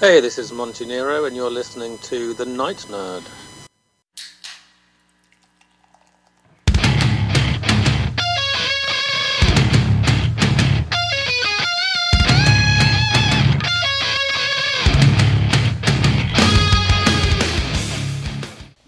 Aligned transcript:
Hey, 0.00 0.20
this 0.20 0.38
is 0.38 0.50
Monty 0.50 0.86
Nero, 0.86 1.26
and 1.26 1.36
you're 1.36 1.50
listening 1.50 1.98
to 1.98 2.32
The 2.32 2.46
Night 2.46 2.86
Nerd. 2.88 3.22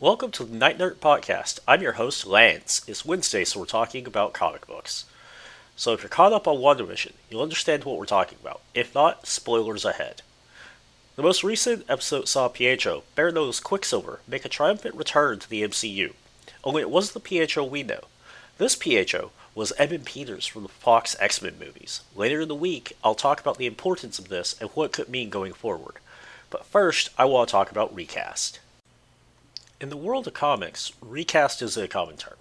Welcome 0.00 0.30
to 0.30 0.44
the 0.44 0.56
Night 0.56 0.78
Nerd 0.78 0.94
Podcast. 0.94 1.58
I'm 1.68 1.82
your 1.82 1.92
host, 1.92 2.26
Lance. 2.26 2.80
It's 2.88 3.04
Wednesday, 3.04 3.44
so 3.44 3.60
we're 3.60 3.66
talking 3.66 4.06
about 4.06 4.32
comic 4.32 4.66
books. 4.66 5.04
So 5.76 5.92
if 5.92 6.00
you're 6.00 6.08
caught 6.08 6.32
up 6.32 6.48
on 6.48 6.56
WandaVision, 6.56 7.12
you'll 7.28 7.42
understand 7.42 7.84
what 7.84 7.98
we're 7.98 8.06
talking 8.06 8.38
about. 8.40 8.62
If 8.72 8.94
not, 8.94 9.26
spoilers 9.26 9.84
ahead. 9.84 10.22
The 11.14 11.22
most 11.22 11.44
recent 11.44 11.84
episode 11.90 12.26
saw 12.26 12.48
Pietro, 12.48 13.02
as 13.18 13.60
Quicksilver, 13.60 14.20
make 14.26 14.46
a 14.46 14.48
triumphant 14.48 14.94
return 14.94 15.38
to 15.40 15.50
the 15.50 15.62
MCU. 15.62 16.14
Only 16.64 16.80
it 16.80 16.88
wasn't 16.88 17.12
the 17.12 17.20
Pietro 17.28 17.64
we 17.64 17.82
know. 17.82 18.04
This 18.56 18.76
Pietro 18.76 19.30
was 19.54 19.72
Evan 19.72 20.04
Peters 20.04 20.46
from 20.46 20.62
the 20.62 20.70
Fox 20.70 21.14
X 21.20 21.42
Men 21.42 21.58
movies. 21.60 22.00
Later 22.16 22.40
in 22.40 22.48
the 22.48 22.54
week, 22.54 22.94
I'll 23.04 23.14
talk 23.14 23.42
about 23.42 23.58
the 23.58 23.66
importance 23.66 24.18
of 24.18 24.30
this 24.30 24.56
and 24.58 24.70
what 24.70 24.86
it 24.86 24.92
could 24.92 25.10
mean 25.10 25.28
going 25.28 25.52
forward. 25.52 25.96
But 26.48 26.64
first, 26.64 27.10
I 27.18 27.26
want 27.26 27.50
to 27.50 27.52
talk 27.52 27.70
about 27.70 27.94
recast. 27.94 28.60
In 29.82 29.90
the 29.90 29.98
world 29.98 30.26
of 30.26 30.32
comics, 30.32 30.92
recast 31.02 31.60
is 31.60 31.76
a 31.76 31.88
common 31.88 32.16
term. 32.16 32.38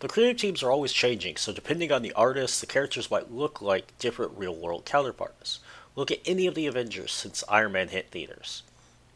The 0.00 0.08
creative 0.08 0.36
teams 0.36 0.62
are 0.62 0.70
always 0.70 0.92
changing, 0.92 1.36
so 1.36 1.54
depending 1.54 1.90
on 1.90 2.02
the 2.02 2.12
artist, 2.12 2.60
the 2.60 2.66
characters 2.66 3.10
might 3.10 3.32
look 3.32 3.62
like 3.62 3.98
different 3.98 4.32
real 4.36 4.54
world 4.54 4.84
counterparts. 4.84 5.60
Look 5.96 6.10
at 6.10 6.20
any 6.24 6.46
of 6.46 6.54
the 6.54 6.66
Avengers 6.66 7.12
since 7.12 7.44
Iron 7.48 7.72
Man 7.72 7.88
hit 7.88 8.10
theaters. 8.10 8.62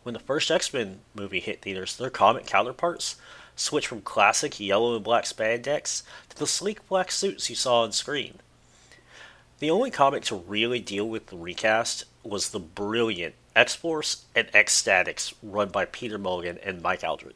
When 0.05 0.13
the 0.13 0.21
first 0.21 0.51
X 0.51 0.73
Men 0.73 1.01
movie 1.15 1.41
hit 1.41 1.63
theaters, 1.63 1.97
their 1.97 2.11
comic 2.11 2.47
counterparts 2.47 3.17
switched 3.57 3.89
from 3.89 4.01
classic 4.01 4.61
yellow 4.61 4.95
and 4.95 5.05
black 5.05 5.25
spandex 5.25 6.03
to 6.29 6.39
the 6.39 6.47
sleek 6.47 6.87
black 6.89 7.11
suits 7.11 7.51
you 7.51 7.57
saw 7.57 7.83
on 7.83 7.93
screen. 7.93 8.39
The 9.59 9.71
only 9.71 9.91
comic 9.91 10.23
to 10.25 10.37
really 10.37 10.79
deal 10.79 11.09
with 11.09 11.27
the 11.27 11.37
recast 11.37 12.05
was 12.23 12.51
the 12.51 12.61
brilliant 12.61 13.35
X 13.57 13.75
Force 13.75 14.25
and 14.37 14.49
X 14.55 14.81
Statix 14.81 15.35
run 15.43 15.71
by 15.71 15.85
Peter 15.85 16.17
Milligan 16.17 16.59
and 16.63 16.81
Mike 16.81 17.01
Allred. 17.01 17.33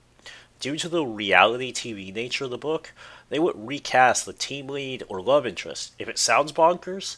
Due 0.60 0.76
to 0.76 0.88
the 0.88 1.04
reality 1.04 1.72
TV 1.72 2.14
nature 2.14 2.44
of 2.44 2.50
the 2.50 2.58
book, 2.58 2.92
they 3.28 3.40
would 3.40 3.66
recast 3.66 4.24
the 4.24 4.32
team 4.32 4.68
lead 4.68 5.02
or 5.08 5.20
love 5.20 5.44
interest. 5.44 5.92
If 5.98 6.08
it 6.08 6.18
sounds 6.20 6.52
bonkers, 6.52 7.16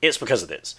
it's 0.00 0.18
because 0.18 0.42
it 0.42 0.50
is. 0.50 0.74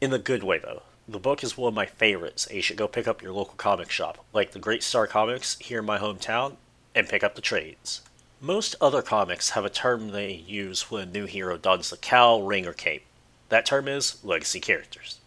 In 0.00 0.10
the 0.10 0.18
good 0.18 0.44
way, 0.44 0.58
though. 0.58 0.82
The 1.08 1.18
book 1.18 1.42
is 1.42 1.56
one 1.56 1.68
of 1.68 1.74
my 1.74 1.86
favorites, 1.86 2.46
and 2.46 2.54
you 2.54 2.62
should 2.62 2.76
go 2.76 2.86
pick 2.86 3.08
up 3.08 3.20
your 3.20 3.32
local 3.32 3.54
comic 3.56 3.90
shop, 3.90 4.24
like 4.32 4.52
the 4.52 4.60
Great 4.60 4.84
Star 4.84 5.08
Comics 5.08 5.58
here 5.58 5.80
in 5.80 5.86
my 5.86 5.98
hometown, 5.98 6.56
and 6.94 7.08
pick 7.08 7.24
up 7.24 7.34
the 7.34 7.40
trades. 7.40 8.02
Most 8.40 8.76
other 8.80 9.02
comics 9.02 9.50
have 9.50 9.64
a 9.64 9.70
term 9.70 10.10
they 10.10 10.32
use 10.32 10.88
when 10.88 11.02
a 11.02 11.10
new 11.10 11.26
hero 11.26 11.56
dons 11.56 11.90
the 11.90 11.96
cowl, 11.96 12.44
ring, 12.44 12.64
or 12.64 12.72
cape. 12.72 13.06
That 13.48 13.66
term 13.66 13.88
is 13.88 14.22
legacy 14.22 14.60
characters. 14.60 15.18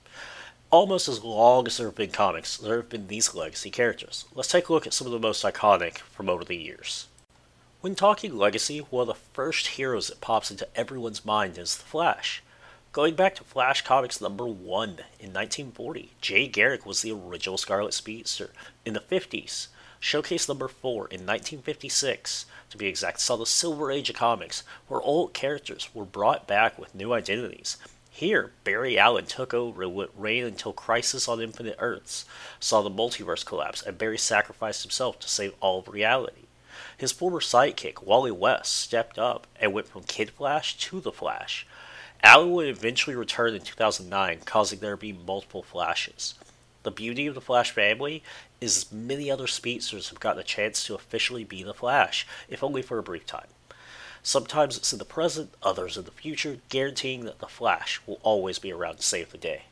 Almost 0.69 1.09
as 1.09 1.21
long 1.21 1.67
as 1.67 1.75
there 1.75 1.87
have 1.87 1.95
been 1.95 2.11
comics, 2.11 2.55
there 2.55 2.77
have 2.77 2.87
been 2.87 3.07
these 3.07 3.35
legacy 3.35 3.71
characters. 3.71 4.23
Let's 4.33 4.47
take 4.47 4.69
a 4.69 4.73
look 4.73 4.87
at 4.87 4.93
some 4.93 5.05
of 5.05 5.11
the 5.11 5.19
most 5.19 5.43
iconic 5.43 5.97
from 5.97 6.29
over 6.29 6.45
the 6.45 6.55
years. 6.55 7.07
When 7.81 7.95
talking 7.95 8.37
legacy, 8.37 8.79
one 8.79 9.01
of 9.01 9.07
the 9.07 9.21
first 9.33 9.67
heroes 9.67 10.07
that 10.07 10.21
pops 10.21 10.49
into 10.49 10.67
everyone's 10.73 11.25
mind 11.25 11.57
is 11.57 11.75
the 11.75 11.83
Flash. 11.83 12.41
Going 12.93 13.15
back 13.15 13.35
to 13.35 13.45
Flash 13.45 13.83
Comics 13.83 14.19
number 14.19 14.45
one 14.45 14.99
in 15.17 15.31
1940, 15.31 16.11
Jay 16.19 16.45
Garrick 16.45 16.85
was 16.85 17.01
the 17.01 17.13
original 17.13 17.57
Scarlet 17.57 17.93
Speedster. 17.93 18.49
In 18.85 18.93
the 18.93 18.99
50s, 18.99 19.67
Showcase 20.01 20.49
number 20.49 20.67
four 20.67 21.07
in 21.07 21.25
1956, 21.25 22.47
to 22.69 22.77
be 22.77 22.87
exact, 22.87 23.21
saw 23.21 23.37
the 23.37 23.45
Silver 23.45 23.93
Age 23.93 24.09
of 24.09 24.17
comics, 24.17 24.63
where 24.89 24.99
old 24.99 25.33
characters 25.33 25.87
were 25.93 26.03
brought 26.03 26.47
back 26.47 26.77
with 26.77 26.93
new 26.93 27.13
identities. 27.13 27.77
Here, 28.09 28.51
Barry 28.65 28.99
Allen 28.99 29.25
took 29.25 29.53
over 29.53 29.87
what 29.87 30.11
reigned 30.19 30.47
until 30.47 30.73
Crisis 30.73 31.29
on 31.29 31.39
Infinite 31.39 31.77
Earths 31.79 32.25
saw 32.59 32.81
the 32.81 32.91
multiverse 32.91 33.45
collapse, 33.45 33.81
and 33.81 33.97
Barry 33.97 34.17
sacrificed 34.17 34.81
himself 34.81 35.17
to 35.19 35.29
save 35.29 35.53
all 35.61 35.79
of 35.79 35.87
reality. 35.87 36.47
His 36.97 37.13
former 37.13 37.39
sidekick, 37.39 38.03
Wally 38.03 38.31
West, 38.31 38.73
stepped 38.73 39.17
up 39.17 39.47
and 39.61 39.71
went 39.71 39.87
from 39.87 40.03
Kid 40.03 40.31
Flash 40.31 40.75
to 40.77 40.99
the 40.99 41.13
Flash. 41.13 41.65
Allen 42.23 42.51
would 42.51 42.67
eventually 42.67 43.15
return 43.15 43.55
in 43.55 43.61
2009, 43.61 44.41
causing 44.45 44.79
there 44.79 44.91
to 44.91 44.97
be 44.97 45.11
multiple 45.11 45.63
Flashes. 45.63 46.35
The 46.83 46.91
beauty 46.91 47.25
of 47.25 47.33
the 47.33 47.41
Flash 47.41 47.71
family 47.71 48.21
is 48.59 48.91
many 48.91 49.31
other 49.31 49.47
speedsters 49.47 50.09
have 50.09 50.19
gotten 50.19 50.39
a 50.39 50.43
chance 50.43 50.83
to 50.85 50.93
officially 50.93 51.43
be 51.43 51.63
the 51.63 51.73
Flash, 51.73 52.27
if 52.47 52.63
only 52.63 52.83
for 52.83 52.99
a 52.99 53.03
brief 53.03 53.25
time. 53.25 53.47
Sometimes 54.21 54.77
it's 54.77 54.93
in 54.93 54.99
the 54.99 55.05
present, 55.05 55.51
others 55.63 55.97
in 55.97 56.05
the 56.05 56.11
future, 56.11 56.59
guaranteeing 56.69 57.25
that 57.25 57.39
the 57.39 57.47
Flash 57.47 57.99
will 58.05 58.19
always 58.21 58.59
be 58.59 58.71
around 58.71 58.97
to 58.97 59.03
save 59.03 59.31
the 59.31 59.37
day. 59.37 59.63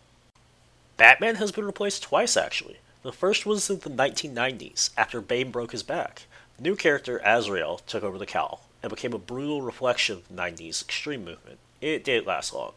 Batman 0.97 1.35
has 1.35 1.51
been 1.51 1.65
replaced 1.65 2.01
twice, 2.01 2.35
actually. 2.35 2.79
The 3.03 3.11
first 3.11 3.45
was 3.45 3.69
in 3.69 3.79
the 3.79 3.91
1990s, 3.91 4.89
after 4.97 5.21
Bane 5.21 5.51
broke 5.51 5.71
his 5.71 5.83
back. 5.83 6.23
The 6.57 6.63
new 6.63 6.75
character, 6.75 7.21
Azrael, 7.23 7.77
took 7.85 8.03
over 8.03 8.17
the 8.17 8.25
cowl, 8.25 8.65
and 8.81 8.89
became 8.89 9.13
a 9.13 9.19
brutal 9.19 9.61
reflection 9.61 10.17
of 10.17 10.27
the 10.27 10.33
90s 10.33 10.81
extreme 10.81 11.23
movement. 11.23 11.59
It 11.81 12.03
didn't 12.03 12.27
last 12.27 12.53
long. 12.53 12.73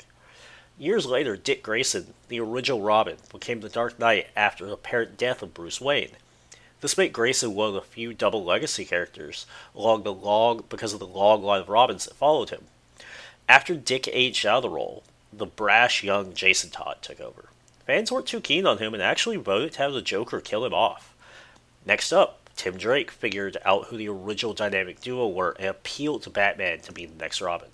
Years 0.78 1.06
later, 1.06 1.36
Dick 1.36 1.62
Grayson, 1.62 2.14
the 2.28 2.40
original 2.40 2.80
Robin, 2.80 3.16
became 3.30 3.60
the 3.60 3.68
Dark 3.68 3.98
Knight 3.98 4.28
after 4.34 4.66
the 4.66 4.72
apparent 4.72 5.16
death 5.16 5.42
of 5.42 5.54
Bruce 5.54 5.80
Wayne. 5.80 6.10
This 6.80 6.98
made 6.98 7.12
Grayson 7.12 7.54
one 7.54 7.68
of 7.68 7.74
the 7.74 7.82
few 7.82 8.12
double 8.12 8.42
legacy 8.42 8.84
characters 8.84 9.46
along 9.74 10.02
the 10.02 10.12
long 10.12 10.64
because 10.68 10.92
of 10.92 10.98
the 10.98 11.06
long 11.06 11.42
line 11.42 11.60
of 11.60 11.68
Robins 11.68 12.06
that 12.06 12.14
followed 12.14 12.50
him. 12.50 12.64
After 13.48 13.74
Dick 13.74 14.08
aged 14.08 14.44
out 14.46 14.58
of 14.58 14.62
the 14.62 14.70
role, 14.70 15.04
the 15.32 15.46
brash 15.46 16.02
young 16.02 16.34
Jason 16.34 16.70
Todd 16.70 16.96
took 17.00 17.20
over. 17.20 17.50
Fans 17.86 18.10
weren't 18.10 18.26
too 18.26 18.40
keen 18.40 18.66
on 18.66 18.78
him 18.78 18.94
and 18.94 19.02
actually 19.02 19.36
voted 19.36 19.72
to 19.72 19.78
have 19.78 19.92
the 19.92 20.02
Joker 20.02 20.40
kill 20.40 20.64
him 20.64 20.74
off. 20.74 21.14
Next 21.86 22.12
up, 22.12 22.50
Tim 22.56 22.76
Drake 22.76 23.10
figured 23.10 23.56
out 23.64 23.86
who 23.86 23.96
the 23.96 24.08
original 24.08 24.54
dynamic 24.54 25.00
duo 25.00 25.28
were 25.28 25.56
and 25.58 25.68
appealed 25.68 26.22
to 26.24 26.30
Batman 26.30 26.80
to 26.80 26.92
be 26.92 27.06
the 27.06 27.16
next 27.16 27.40
Robin. 27.40 27.68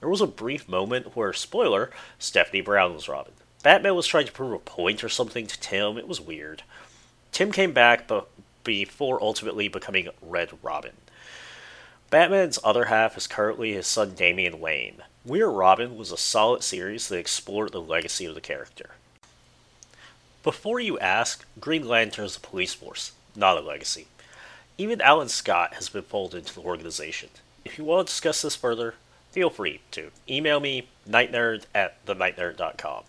There 0.00 0.08
was 0.08 0.20
a 0.20 0.26
brief 0.26 0.68
moment 0.68 1.14
where, 1.14 1.32
spoiler, 1.32 1.90
Stephanie 2.18 2.62
Brown 2.62 2.94
was 2.94 3.08
Robin. 3.08 3.32
Batman 3.62 3.94
was 3.94 4.06
trying 4.06 4.26
to 4.26 4.32
prove 4.32 4.52
a 4.52 4.58
point 4.58 5.04
or 5.04 5.08
something 5.08 5.46
to 5.46 5.60
Tim. 5.60 5.98
It 5.98 6.08
was 6.08 6.20
weird. 6.20 6.62
Tim 7.32 7.52
came 7.52 7.72
back 7.72 8.08
but 8.08 8.28
before 8.64 9.22
ultimately 9.22 9.68
becoming 9.68 10.08
Red 10.22 10.50
Robin. 10.62 10.92
Batman's 12.08 12.58
other 12.64 12.86
half 12.86 13.16
is 13.16 13.26
currently 13.26 13.72
his 13.72 13.86
son 13.86 14.14
Damian 14.14 14.58
Wayne. 14.58 15.02
We're 15.24 15.50
Robin 15.50 15.96
was 15.96 16.10
a 16.10 16.16
solid 16.16 16.62
series 16.62 17.08
that 17.08 17.18
explored 17.18 17.72
the 17.72 17.80
legacy 17.80 18.24
of 18.24 18.34
the 18.34 18.40
character. 18.40 18.92
Before 20.42 20.80
you 20.80 20.98
ask, 20.98 21.46
Green 21.60 21.86
Lantern 21.86 22.24
is 22.24 22.36
a 22.36 22.40
police 22.40 22.72
force, 22.72 23.12
not 23.36 23.58
a 23.58 23.60
legacy. 23.60 24.06
Even 24.78 25.02
Alan 25.02 25.28
Scott 25.28 25.74
has 25.74 25.90
been 25.90 26.02
folded 26.02 26.38
into 26.38 26.54
the 26.54 26.62
organization. 26.62 27.28
If 27.64 27.76
you 27.76 27.84
want 27.84 28.08
to 28.08 28.10
discuss 28.10 28.40
this 28.40 28.56
further, 28.56 28.94
feel 29.30 29.50
free 29.50 29.80
to 29.92 30.10
email 30.28 30.60
me, 30.60 30.88
nightnerd 31.08 31.64
at 31.74 32.04
thenightnerd.com. 32.06 33.04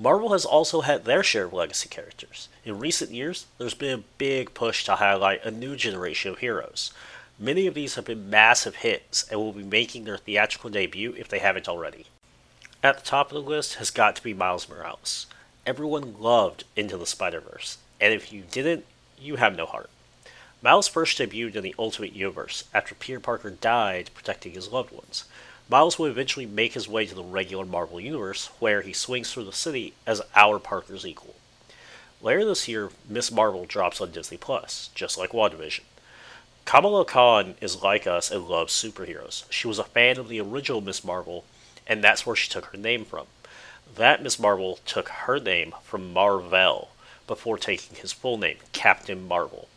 Marvel 0.00 0.32
has 0.32 0.44
also 0.44 0.82
had 0.82 1.04
their 1.04 1.24
share 1.24 1.46
of 1.46 1.52
legacy 1.52 1.88
characters. 1.88 2.48
In 2.64 2.78
recent 2.78 3.10
years, 3.10 3.46
there's 3.58 3.74
been 3.74 3.98
a 3.98 4.04
big 4.16 4.54
push 4.54 4.84
to 4.84 4.96
highlight 4.96 5.44
a 5.44 5.50
new 5.50 5.74
generation 5.74 6.30
of 6.30 6.38
heroes. 6.38 6.92
Many 7.38 7.66
of 7.66 7.74
these 7.74 7.96
have 7.96 8.04
been 8.04 8.30
massive 8.30 8.76
hits 8.76 9.28
and 9.28 9.40
will 9.40 9.52
be 9.52 9.64
making 9.64 10.04
their 10.04 10.16
theatrical 10.16 10.70
debut 10.70 11.14
if 11.18 11.28
they 11.28 11.40
haven't 11.40 11.68
already. 11.68 12.06
At 12.82 12.98
the 12.98 13.04
top 13.04 13.32
of 13.32 13.34
the 13.34 13.48
list 13.48 13.74
has 13.74 13.90
got 13.90 14.14
to 14.16 14.22
be 14.22 14.32
Miles 14.32 14.68
Morales. 14.68 15.26
Everyone 15.66 16.20
loved 16.20 16.62
Into 16.76 16.96
the 16.96 17.06
Spider 17.06 17.40
Verse, 17.40 17.78
and 18.00 18.14
if 18.14 18.32
you 18.32 18.44
didn't, 18.50 18.84
you 19.20 19.36
have 19.36 19.56
no 19.56 19.66
heart. 19.66 19.90
Miles 20.60 20.88
first 20.88 21.18
debuted 21.18 21.54
in 21.54 21.62
the 21.62 21.74
Ultimate 21.78 22.14
Universe 22.14 22.64
after 22.74 22.94
Peter 22.94 23.20
Parker 23.20 23.50
died 23.50 24.10
protecting 24.12 24.52
his 24.52 24.72
loved 24.72 24.90
ones. 24.90 25.24
Miles 25.68 25.98
will 25.98 26.06
eventually 26.06 26.46
make 26.46 26.72
his 26.72 26.88
way 26.88 27.06
to 27.06 27.14
the 27.14 27.22
regular 27.22 27.64
Marvel 27.64 28.00
Universe, 28.00 28.50
where 28.58 28.82
he 28.82 28.92
swings 28.92 29.32
through 29.32 29.44
the 29.44 29.52
city 29.52 29.92
as 30.04 30.20
our 30.34 30.58
Parker's 30.58 31.06
equal. 31.06 31.36
Later 32.20 32.44
this 32.44 32.66
year, 32.66 32.90
Miss 33.08 33.30
Marvel 33.30 33.66
drops 33.66 34.00
on 34.00 34.10
Disney 34.10 34.36
Plus, 34.36 34.90
just 34.96 35.16
like 35.16 35.30
WandaVision. 35.30 35.82
Kamala 36.64 37.04
Khan 37.04 37.54
is 37.60 37.82
like 37.82 38.08
us 38.08 38.30
and 38.30 38.48
loves 38.48 38.72
superheroes. 38.74 39.44
She 39.50 39.68
was 39.68 39.78
a 39.78 39.84
fan 39.84 40.18
of 40.18 40.28
the 40.28 40.40
original 40.40 40.80
Miss 40.80 41.04
Marvel, 41.04 41.44
and 41.86 42.02
that's 42.02 42.26
where 42.26 42.34
she 42.34 42.50
took 42.50 42.64
her 42.66 42.78
name 42.78 43.04
from. 43.04 43.26
That 43.94 44.24
Miss 44.24 44.40
Marvel 44.40 44.80
took 44.84 45.08
her 45.08 45.38
name 45.38 45.74
from 45.84 46.12
Mar-Vell 46.12 46.88
before 47.28 47.58
taking 47.58 47.96
his 47.96 48.12
full 48.12 48.38
name, 48.38 48.56
Captain 48.72 49.26
Marvel. 49.28 49.68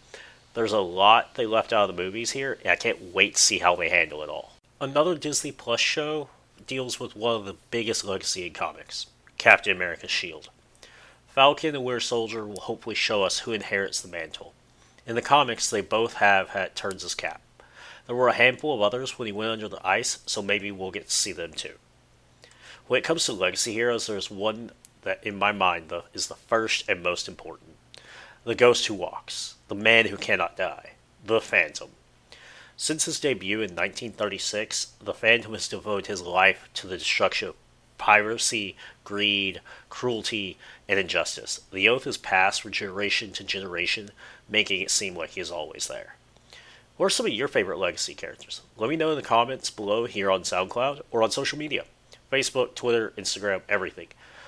There's 0.54 0.74
a 0.74 0.80
lot 0.80 1.36
they 1.36 1.46
left 1.46 1.72
out 1.72 1.90
of 1.90 1.96
the 1.96 2.04
movies 2.04 2.32
here, 2.32 2.58
and 2.62 2.72
I 2.72 2.76
can't 2.76 3.14
wait 3.14 3.36
to 3.36 3.42
see 3.42 3.60
how 3.60 3.76
they 3.78 3.88
handle 3.88 4.22
it 4.22 4.30
all. 4.30 4.54
Another 4.82 5.16
Disney 5.16 5.54
Plus 5.54 5.80
show 5.80 6.28
deals 6.68 7.00
with 7.00 7.16
one 7.16 7.36
of 7.36 7.46
the 7.46 7.56
biggest 7.70 8.04
legacy 8.04 8.46
in 8.46 8.54
comics 8.54 9.06
Captain 9.38 9.74
America's 9.74 10.12
Shield. 10.12 10.50
Falcon 11.30 11.74
and 11.74 11.86
Winter 11.86 12.02
Soldier 12.02 12.46
will 12.46 12.60
hopefully 12.60 12.96
show 12.96 13.24
us 13.24 13.40
who 13.40 13.54
inherits 13.54 14.02
the 14.02 14.10
mantle. 14.10 14.54
In 15.08 15.16
the 15.16 15.22
comics, 15.22 15.70
they 15.70 15.80
both 15.80 16.16
have 16.16 16.50
had 16.50 16.76
turns 16.76 17.06
as 17.06 17.16
Cap. 17.16 17.42
There 18.06 18.16
were 18.16 18.28
a 18.28 18.34
handful 18.34 18.76
of 18.76 18.82
others 18.82 19.18
when 19.18 19.28
he 19.28 19.32
went 19.32 19.52
under 19.52 19.70
the 19.70 19.88
ice, 19.88 20.20
so 20.26 20.42
maybe 20.42 20.70
we'll 20.70 20.92
get 20.92 21.08
to 21.08 21.16
see 21.16 21.32
them 21.32 21.54
too. 21.54 21.76
When 22.88 22.98
it 22.98 23.06
comes 23.06 23.26
to 23.26 23.34
legacy 23.34 23.72
heroes, 23.72 24.08
there's 24.08 24.30
one 24.30 24.72
that, 25.04 25.24
in 25.24 25.40
my 25.40 25.54
mind, 25.54 25.88
the, 25.88 26.04
is 26.14 26.28
the 26.28 26.36
first 26.36 26.90
and 26.90 27.02
most 27.02 27.30
important 27.30 27.71
the 28.44 28.56
Ghost 28.56 28.88
Who 28.88 28.96
Walks, 28.96 29.56
the 29.68 29.76
man 29.76 30.08
who 30.08 30.18
cannot 30.18 30.58
die, 30.58 30.94
the 31.24 31.40
Phantom. 31.40 31.90
Since 32.76 33.06
his 33.06 33.20
debut 33.20 33.58
in 33.58 33.76
1936, 33.76 34.94
the 35.04 35.14
Phantom 35.14 35.54
has 35.54 35.68
devoted 35.68 36.08
his 36.08 36.24
life 36.24 36.68
to 36.74 36.88
the 36.88 36.98
destruction 36.98 37.50
of 37.50 37.56
piracy, 38.00 38.76
greed, 39.04 39.62
cruelty, 39.90 40.58
and 40.90 41.00
injustice. 41.00 41.62
The 41.72 41.88
oath 41.88 42.08
is 42.08 42.18
passed 42.18 42.64
from 42.64 42.72
generation 42.72 43.32
to 43.34 43.44
generation, 43.44 44.10
making 44.50 44.82
it 44.82 44.90
seem 44.90 45.16
like 45.16 45.32
he 45.32 45.42
is 45.42 45.52
always 45.52 45.88
there. 45.88 46.16
What 46.98 47.06
are 47.06 47.12
some 47.12 47.28
of 47.28 47.32
your 47.32 47.48
favorite 47.48 47.78
legacy 47.78 48.16
characters? 48.16 48.62
Let 48.76 48.90
me 48.90 48.96
know 48.96 49.12
in 49.12 49.18
the 49.18 49.22
comments 49.22 49.70
below 49.70 50.06
here 50.06 50.32
on 50.32 50.42
SoundCloud 50.42 51.02
or 51.12 51.22
on 51.22 51.30
social 51.30 51.60
media 51.60 51.86
Facebook, 52.32 52.74
Twitter, 52.74 53.14
Instagram, 53.18 53.62
everything. 53.70 54.08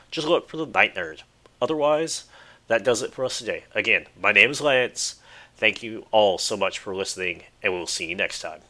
Just 0.09 0.27
look 0.27 0.49
for 0.49 0.57
the 0.57 0.65
Night 0.65 0.95
Nerd. 0.95 1.21
Otherwise, 1.61 2.23
that 2.67 2.83
does 2.83 3.01
it 3.01 3.13
for 3.13 3.25
us 3.25 3.39
today. 3.39 3.63
Again, 3.75 4.05
my 4.19 4.31
name 4.31 4.51
is 4.51 4.61
Lance. 4.61 5.15
Thank 5.55 5.83
you 5.83 6.05
all 6.11 6.37
so 6.37 6.57
much 6.57 6.79
for 6.79 6.95
listening, 6.95 7.43
and 7.61 7.73
we 7.73 7.79
will 7.79 7.87
see 7.87 8.07
you 8.07 8.15
next 8.15 8.41
time. 8.41 8.61